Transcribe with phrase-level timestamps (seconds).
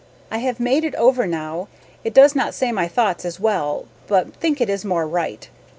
[0.31, 1.67] I have made it over now.
[2.03, 5.47] It does not say my thoughts as well but think it is more right.